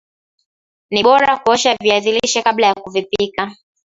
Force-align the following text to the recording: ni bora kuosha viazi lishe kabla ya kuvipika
ni 0.91 1.03
bora 1.03 1.37
kuosha 1.39 1.75
viazi 1.75 2.11
lishe 2.11 2.41
kabla 2.41 2.67
ya 2.67 2.73
kuvipika 2.73 3.55